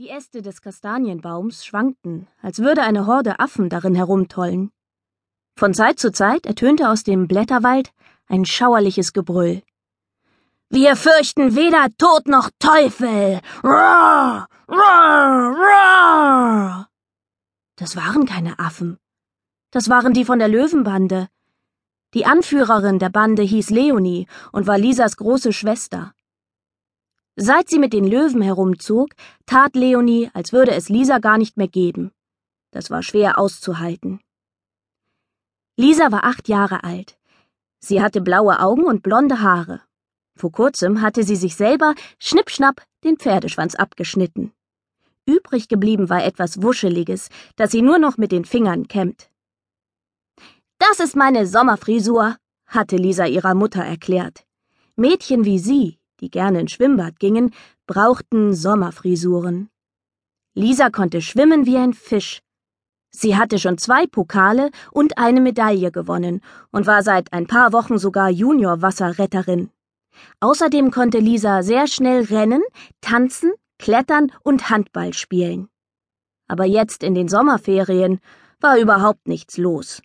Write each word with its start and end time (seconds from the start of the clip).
Die 0.00 0.08
Äste 0.08 0.40
des 0.40 0.62
Kastanienbaums 0.62 1.66
schwankten, 1.66 2.26
als 2.40 2.60
würde 2.60 2.80
eine 2.80 3.06
Horde 3.06 3.38
Affen 3.38 3.68
darin 3.68 3.94
herumtollen. 3.94 4.72
Von 5.58 5.74
Zeit 5.74 5.98
zu 6.00 6.10
Zeit 6.10 6.46
ertönte 6.46 6.88
aus 6.88 7.02
dem 7.02 7.28
Blätterwald 7.28 7.92
ein 8.26 8.46
schauerliches 8.46 9.12
Gebrüll. 9.12 9.62
Wir 10.70 10.96
fürchten 10.96 11.54
weder 11.54 11.88
Tod 11.98 12.28
noch 12.28 12.48
Teufel. 12.58 13.42
Roar, 13.62 14.48
roar, 14.70 15.54
roar. 15.58 16.88
Das 17.76 17.94
waren 17.94 18.24
keine 18.24 18.58
Affen. 18.58 18.96
Das 19.70 19.90
waren 19.90 20.14
die 20.14 20.24
von 20.24 20.38
der 20.38 20.48
Löwenbande. 20.48 21.28
Die 22.14 22.24
Anführerin 22.24 22.98
der 23.00 23.10
Bande 23.10 23.42
hieß 23.42 23.68
Leonie 23.68 24.26
und 24.50 24.66
war 24.66 24.78
Lisas 24.78 25.18
große 25.18 25.52
Schwester. 25.52 26.14
Seit 27.36 27.68
sie 27.68 27.78
mit 27.78 27.92
den 27.92 28.04
Löwen 28.04 28.42
herumzog, 28.42 29.10
tat 29.46 29.74
Leonie, 29.74 30.30
als 30.34 30.52
würde 30.52 30.72
es 30.72 30.88
Lisa 30.88 31.18
gar 31.18 31.38
nicht 31.38 31.56
mehr 31.56 31.68
geben. 31.68 32.12
Das 32.72 32.90
war 32.90 33.02
schwer 33.02 33.38
auszuhalten. 33.38 34.20
Lisa 35.76 36.12
war 36.12 36.24
acht 36.24 36.48
Jahre 36.48 36.84
alt. 36.84 37.18
Sie 37.80 38.02
hatte 38.02 38.20
blaue 38.20 38.60
Augen 38.60 38.84
und 38.84 39.02
blonde 39.02 39.40
Haare. 39.40 39.80
Vor 40.36 40.52
kurzem 40.52 41.00
hatte 41.00 41.22
sie 41.22 41.36
sich 41.36 41.56
selber 41.56 41.94
schnippschnapp 42.18 42.84
den 43.04 43.16
Pferdeschwanz 43.16 43.74
abgeschnitten. 43.74 44.52
Übrig 45.26 45.68
geblieben 45.68 46.10
war 46.10 46.24
etwas 46.24 46.62
Wuscheliges, 46.62 47.28
das 47.56 47.70
sie 47.70 47.82
nur 47.82 47.98
noch 47.98 48.16
mit 48.16 48.32
den 48.32 48.44
Fingern 48.44 48.88
kämmt. 48.88 49.30
Das 50.78 50.98
ist 50.98 51.14
meine 51.14 51.46
Sommerfrisur, 51.46 52.36
hatte 52.66 52.96
Lisa 52.96 53.26
ihrer 53.26 53.54
Mutter 53.54 53.82
erklärt. 53.82 54.44
Mädchen 54.96 55.44
wie 55.44 55.58
sie, 55.58 55.99
die 56.20 56.30
gerne 56.30 56.60
ins 56.60 56.72
Schwimmbad 56.72 57.18
gingen, 57.18 57.52
brauchten 57.86 58.54
Sommerfrisuren. 58.54 59.70
Lisa 60.54 60.90
konnte 60.90 61.22
schwimmen 61.22 61.66
wie 61.66 61.76
ein 61.76 61.94
Fisch. 61.94 62.40
Sie 63.10 63.36
hatte 63.36 63.58
schon 63.58 63.78
zwei 63.78 64.06
Pokale 64.06 64.70
und 64.92 65.18
eine 65.18 65.40
Medaille 65.40 65.90
gewonnen 65.90 66.40
und 66.70 66.86
war 66.86 67.02
seit 67.02 67.32
ein 67.32 67.46
paar 67.46 67.72
Wochen 67.72 67.98
sogar 67.98 68.30
Junior-Wasserretterin. 68.30 69.70
Außerdem 70.40 70.90
konnte 70.90 71.18
Lisa 71.18 71.62
sehr 71.62 71.86
schnell 71.86 72.24
rennen, 72.24 72.62
tanzen, 73.00 73.52
klettern 73.78 74.32
und 74.42 74.70
Handball 74.70 75.12
spielen. 75.12 75.68
Aber 76.46 76.64
jetzt 76.64 77.02
in 77.02 77.14
den 77.14 77.28
Sommerferien 77.28 78.20
war 78.60 78.78
überhaupt 78.78 79.26
nichts 79.26 79.56
los. 79.56 80.02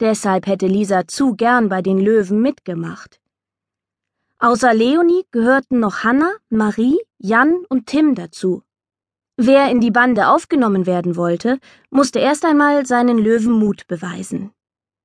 Deshalb 0.00 0.46
hätte 0.46 0.66
Lisa 0.66 1.06
zu 1.06 1.34
gern 1.34 1.68
bei 1.68 1.82
den 1.82 1.98
Löwen 1.98 2.40
mitgemacht. 2.40 3.20
Außer 4.42 4.72
Leonie 4.72 5.26
gehörten 5.32 5.80
noch 5.80 6.02
Hanna, 6.02 6.32
Marie, 6.48 6.98
Jan 7.18 7.66
und 7.68 7.86
Tim 7.86 8.14
dazu. 8.14 8.62
Wer 9.36 9.70
in 9.70 9.80
die 9.80 9.90
Bande 9.90 10.28
aufgenommen 10.28 10.86
werden 10.86 11.14
wollte, 11.14 11.58
musste 11.90 12.20
erst 12.20 12.46
einmal 12.46 12.86
seinen 12.86 13.18
Löwenmut 13.18 13.86
beweisen. 13.86 14.50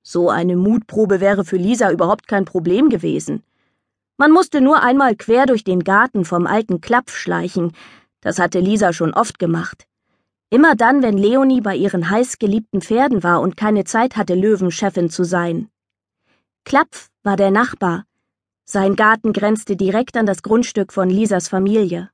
So 0.03 0.29
eine 0.29 0.55
Mutprobe 0.55 1.19
wäre 1.19 1.43
für 1.43 1.57
Lisa 1.57 1.91
überhaupt 1.91 2.29
kein 2.29 2.45
Problem 2.45 2.87
gewesen. 2.87 3.43
Man 4.15 4.31
musste 4.31 4.61
nur 4.61 4.81
einmal 4.81 5.17
quer 5.17 5.45
durch 5.45 5.65
den 5.65 5.83
Garten 5.83 6.23
vom 6.23 6.47
alten 6.47 6.79
Klapf 6.79 7.13
schleichen, 7.13 7.73
das 8.21 8.39
hatte 8.39 8.61
Lisa 8.61 8.93
schon 8.93 9.13
oft 9.13 9.37
gemacht. 9.37 9.85
Immer 10.49 10.75
dann, 10.75 11.03
wenn 11.03 11.17
Leonie 11.17 11.59
bei 11.59 11.75
ihren 11.75 12.09
heißgeliebten 12.09 12.81
Pferden 12.81 13.21
war 13.21 13.41
und 13.41 13.57
keine 13.57 13.83
Zeit 13.83 14.15
hatte, 14.15 14.33
Löwenchefin 14.33 15.09
zu 15.09 15.25
sein. 15.25 15.69
Klapf 16.63 17.09
war 17.23 17.35
der 17.35 17.51
Nachbar, 17.51 18.05
sein 18.65 18.95
Garten 18.95 19.31
grenzte 19.31 19.75
direkt 19.75 20.17
an 20.17 20.25
das 20.25 20.41
Grundstück 20.41 20.91
von 20.91 21.09
Lisas 21.09 21.47
Familie. 21.47 22.09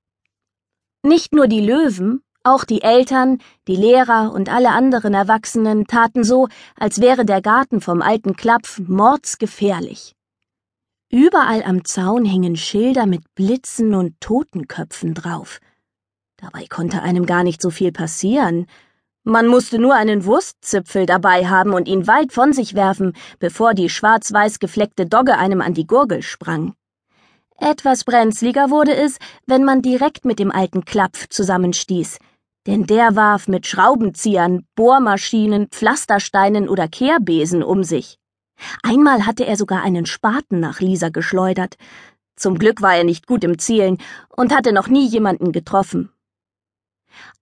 Nicht 1.02 1.33
nur 1.33 1.47
die 1.47 1.61
Löwen, 1.61 2.21
auch 2.44 2.63
die 2.63 2.81
Eltern, 2.81 3.38
die 3.67 3.75
Lehrer 3.75 4.33
und 4.33 4.49
alle 4.49 4.69
anderen 4.69 5.13
Erwachsenen 5.13 5.88
taten 5.88 6.23
so, 6.23 6.47
als 6.75 6.99
wäre 6.99 7.25
der 7.25 7.41
Garten 7.41 7.81
vom 7.81 8.02
alten 8.02 8.35
Klapf 8.35 8.79
mordsgefährlich. 8.79 10.16
Überall 11.09 11.63
am 11.63 11.85
Zaun 11.85 12.25
hingen 12.25 12.56
Schilder 12.56 13.06
mit 13.06 13.23
Blitzen 13.35 13.94
und 13.94 14.19
Totenköpfen 14.22 15.13
drauf. 15.13 15.59
Dabei 16.38 16.66
konnte 16.68 17.01
einem 17.01 17.25
gar 17.25 17.44
nicht 17.44 17.62
so 17.62 17.69
viel 17.69 17.91
passieren, 17.91 18.66
man 19.23 19.47
musste 19.47 19.77
nur 19.77 19.93
einen 19.95 20.25
Wurstzipfel 20.25 21.05
dabei 21.05 21.47
haben 21.47 21.73
und 21.73 21.87
ihn 21.87 22.07
weit 22.07 22.33
von 22.33 22.53
sich 22.53 22.73
werfen, 22.73 23.13
bevor 23.39 23.73
die 23.73 23.89
schwarz-weiß 23.89 24.59
gefleckte 24.59 25.05
Dogge 25.05 25.37
einem 25.37 25.61
an 25.61 25.73
die 25.73 25.85
Gurgel 25.85 26.23
sprang. 26.23 26.73
Etwas 27.57 28.03
brenzliger 28.03 28.71
wurde 28.71 28.95
es, 28.95 29.19
wenn 29.45 29.63
man 29.63 29.83
direkt 29.83 30.25
mit 30.25 30.39
dem 30.39 30.51
alten 30.51 30.85
Klapf 30.85 31.27
zusammenstieß, 31.29 32.17
denn 32.65 32.87
der 32.87 33.15
warf 33.15 33.47
mit 33.47 33.67
Schraubenziehern, 33.67 34.65
Bohrmaschinen, 34.75 35.67
Pflastersteinen 35.67 36.67
oder 36.67 36.88
Kehrbesen 36.88 37.61
um 37.61 37.83
sich. 37.83 38.17
Einmal 38.81 39.25
hatte 39.25 39.45
er 39.45 39.57
sogar 39.57 39.83
einen 39.83 40.05
Spaten 40.05 40.59
nach 40.59 40.79
Lisa 40.79 41.09
geschleudert. 41.09 41.75
Zum 42.35 42.57
Glück 42.57 42.81
war 42.81 42.95
er 42.95 43.03
nicht 43.03 43.27
gut 43.27 43.43
im 43.43 43.59
Zielen 43.59 43.97
und 44.29 44.55
hatte 44.55 44.73
noch 44.73 44.88
nie 44.88 45.07
jemanden 45.07 45.51
getroffen. 45.51 46.11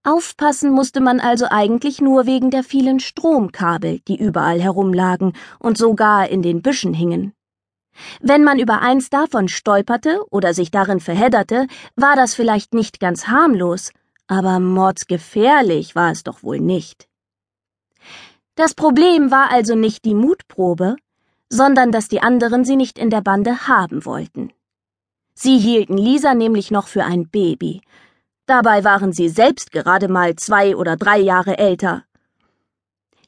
Aufpassen 0.02 0.70
musste 0.70 1.00
man 1.00 1.20
also 1.20 1.46
eigentlich 1.50 2.00
nur 2.00 2.26
wegen 2.26 2.50
der 2.50 2.64
vielen 2.64 3.00
Stromkabel, 3.00 4.00
die 4.08 4.18
überall 4.18 4.60
herumlagen 4.60 5.34
und 5.58 5.76
sogar 5.78 6.28
in 6.28 6.42
den 6.42 6.62
Büschen 6.62 6.94
hingen. 6.94 7.32
Wenn 8.20 8.44
man 8.44 8.58
über 8.58 8.80
eins 8.80 9.10
davon 9.10 9.48
stolperte 9.48 10.24
oder 10.30 10.54
sich 10.54 10.70
darin 10.70 11.00
verhedderte, 11.00 11.66
war 11.96 12.16
das 12.16 12.34
vielleicht 12.34 12.74
nicht 12.74 13.00
ganz 13.00 13.26
harmlos, 13.26 13.92
aber 14.26 14.60
mordsgefährlich 14.60 15.94
war 15.94 16.12
es 16.12 16.22
doch 16.22 16.42
wohl 16.42 16.60
nicht. 16.60 17.08
Das 18.54 18.74
Problem 18.74 19.30
war 19.30 19.50
also 19.50 19.74
nicht 19.74 20.04
die 20.04 20.14
Mutprobe, 20.14 20.96
sondern 21.48 21.92
dass 21.92 22.08
die 22.08 22.22
anderen 22.22 22.64
sie 22.64 22.76
nicht 22.76 22.98
in 22.98 23.10
der 23.10 23.20
Bande 23.22 23.66
haben 23.66 24.04
wollten. 24.04 24.52
Sie 25.34 25.58
hielten 25.58 25.96
Lisa 25.96 26.34
nämlich 26.34 26.70
noch 26.70 26.86
für 26.86 27.04
ein 27.04 27.28
Baby, 27.28 27.80
Dabei 28.46 28.84
waren 28.84 29.12
sie 29.12 29.28
selbst 29.28 29.72
gerade 29.72 30.08
mal 30.08 30.36
zwei 30.36 30.76
oder 30.76 30.96
drei 30.96 31.18
Jahre 31.18 31.58
älter. 31.58 32.04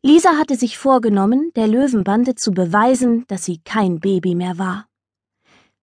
Lisa 0.02 0.36
hatte 0.36 0.56
sich 0.56 0.78
vorgenommen, 0.78 1.52
der 1.54 1.68
Löwenbande 1.68 2.34
zu 2.34 2.50
beweisen, 2.50 3.24
dass 3.28 3.44
sie 3.44 3.58
kein 3.58 4.00
Baby 4.00 4.34
mehr 4.34 4.58
war. 4.58 4.88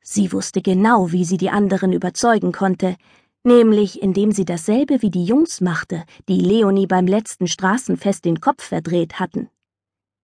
Sie 0.02 0.34
wusste 0.34 0.62
genau, 0.62 1.12
wie 1.12 1.24
sie 1.24 1.38
die 1.38 1.50
anderen 1.50 1.94
überzeugen 1.94 2.52
konnte, 2.52 2.98
nämlich 3.44 4.02
indem 4.02 4.32
sie 4.32 4.44
dasselbe 4.44 5.02
wie 5.02 5.10
die 5.10 5.24
Jungs 5.24 5.62
machte, 5.62 6.04
die 6.28 6.40
Leonie 6.40 6.88
beim 6.88 7.08
letzten 7.08 7.48
Straßenfest 7.48 8.26
den 8.26 8.42
Kopf 8.42 8.64
verdreht 8.64 9.20
hatten. 9.20 9.50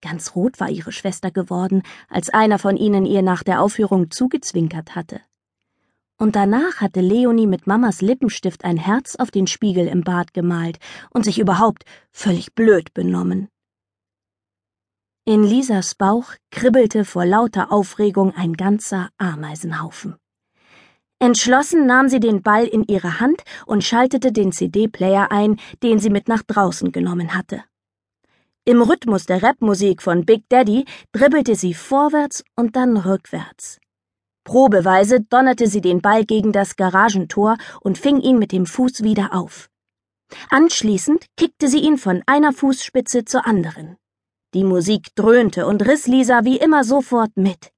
Ganz 0.01 0.35
rot 0.35 0.59
war 0.59 0.69
ihre 0.69 0.91
Schwester 0.91 1.31
geworden, 1.31 1.81
als 2.09 2.29
einer 2.29 2.59
von 2.59 2.77
ihnen 2.77 3.05
ihr 3.05 3.21
nach 3.21 3.43
der 3.43 3.61
Aufführung 3.61 4.11
zugezwinkert 4.11 4.95
hatte. 4.95 5.21
Und 6.17 6.35
danach 6.35 6.79
hatte 6.79 7.01
Leonie 7.01 7.47
mit 7.47 7.67
Mamas 7.67 8.01
Lippenstift 8.01 8.63
ein 8.63 8.77
Herz 8.77 9.15
auf 9.15 9.31
den 9.31 9.47
Spiegel 9.47 9.87
im 9.87 10.01
Bad 10.01 10.33
gemalt 10.33 10.79
und 11.09 11.25
sich 11.25 11.39
überhaupt 11.39 11.83
völlig 12.11 12.53
blöd 12.53 12.93
benommen. 12.93 13.49
In 15.25 15.43
Lisas 15.43 15.95
Bauch 15.95 16.33
kribbelte 16.51 17.03
vor 17.03 17.25
lauter 17.25 17.71
Aufregung 17.71 18.33
ein 18.35 18.53
ganzer 18.53 19.09
Ameisenhaufen. 19.17 20.15
Entschlossen 21.19 21.87
nahm 21.87 22.09
sie 22.09 22.19
den 22.19 22.43
Ball 22.43 22.65
in 22.65 22.83
ihre 22.83 23.19
Hand 23.19 23.43
und 23.65 23.83
schaltete 23.83 24.31
den 24.31 24.51
CD-Player 24.51 25.31
ein, 25.31 25.59
den 25.81 25.99
sie 25.99 26.09
mit 26.09 26.27
nach 26.27 26.43
draußen 26.43 26.91
genommen 26.91 27.33
hatte. 27.33 27.63
Im 28.65 28.81
Rhythmus 28.81 29.25
der 29.25 29.41
Rapmusik 29.41 30.01
von 30.01 30.25
Big 30.25 30.47
Daddy 30.49 30.85
dribbelte 31.11 31.55
sie 31.55 31.73
vorwärts 31.73 32.43
und 32.55 32.75
dann 32.75 32.97
rückwärts. 32.97 33.79
Probeweise 34.45 35.21
donnerte 35.21 35.67
sie 35.67 35.81
den 35.81 36.01
Ball 36.01 36.23
gegen 36.23 36.53
das 36.53 36.77
Garagentor 36.77 37.57
und 37.81 37.97
fing 37.97 38.21
ihn 38.21 38.39
mit 38.39 38.53
dem 38.53 38.65
Fuß 38.65 39.03
wieder 39.03 39.33
auf. 39.33 39.69
Anschließend 40.49 41.25
kickte 41.35 41.67
sie 41.67 41.79
ihn 41.79 41.97
von 41.97 42.21
einer 42.27 42.53
Fußspitze 42.53 43.25
zur 43.25 43.45
anderen. 43.45 43.97
Die 44.53 44.63
Musik 44.63 45.07
dröhnte 45.15 45.65
und 45.65 45.85
riss 45.85 46.07
Lisa 46.07 46.45
wie 46.45 46.57
immer 46.57 46.83
sofort 46.83 47.31
mit. 47.35 47.71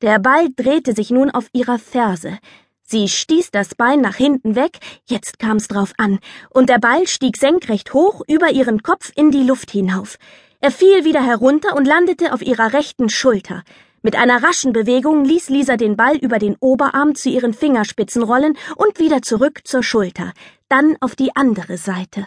Der 0.00 0.18
Ball 0.18 0.48
drehte 0.56 0.94
sich 0.94 1.10
nun 1.10 1.30
auf 1.30 1.48
ihrer 1.52 1.78
Ferse. 1.78 2.38
Sie 2.82 3.08
stieß 3.08 3.50
das 3.52 3.74
Bein 3.74 4.00
nach 4.00 4.16
hinten 4.16 4.56
weg, 4.56 4.78
jetzt 5.08 5.38
kam's 5.38 5.68
drauf 5.68 5.92
an, 5.98 6.18
und 6.50 6.70
der 6.70 6.78
Ball 6.78 7.06
stieg 7.06 7.36
senkrecht 7.36 7.94
hoch 7.94 8.22
über 8.26 8.50
ihren 8.50 8.82
Kopf 8.82 9.12
in 9.14 9.30
die 9.30 9.44
Luft 9.44 9.70
hinauf. 9.70 10.16
Er 10.60 10.70
fiel 10.70 11.04
wieder 11.04 11.24
herunter 11.24 11.76
und 11.76 11.86
landete 11.86 12.32
auf 12.32 12.42
ihrer 12.42 12.72
rechten 12.72 13.08
Schulter. 13.10 13.62
Mit 14.04 14.16
einer 14.16 14.42
raschen 14.42 14.72
Bewegung 14.72 15.24
ließ 15.24 15.48
Lisa 15.48 15.76
den 15.76 15.96
Ball 15.96 16.16
über 16.16 16.40
den 16.40 16.56
Oberarm 16.58 17.14
zu 17.14 17.28
ihren 17.28 17.54
Fingerspitzen 17.54 18.24
rollen 18.24 18.58
und 18.74 18.98
wieder 18.98 19.22
zurück 19.22 19.60
zur 19.64 19.84
Schulter, 19.84 20.32
dann 20.68 20.96
auf 21.00 21.14
die 21.14 21.36
andere 21.36 21.78
Seite. 21.78 22.26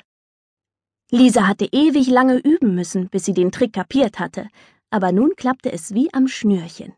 Lisa 1.11 1.47
hatte 1.47 1.67
ewig 1.73 2.07
lange 2.07 2.37
üben 2.37 2.75
müssen, 2.75 3.09
bis 3.09 3.25
sie 3.25 3.33
den 3.33 3.51
Trick 3.51 3.73
kapiert 3.73 4.19
hatte, 4.19 4.47
aber 4.89 5.11
nun 5.11 5.35
klappte 5.35 5.69
es 5.69 5.93
wie 5.93 6.13
am 6.13 6.29
Schnürchen. 6.29 6.93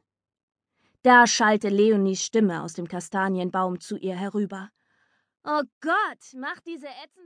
Da 1.01 1.25
schallte 1.25 1.69
Leonies 1.69 2.21
Stimme 2.23 2.61
aus 2.61 2.73
dem 2.73 2.87
Kastanienbaum 2.87 3.79
zu 3.79 3.97
ihr 3.97 4.15
herüber. 4.15 4.69
Oh 5.43 5.63
Gott, 5.81 6.23
mach 6.35 6.59
diese 6.59 6.87
ätzende 6.87 7.17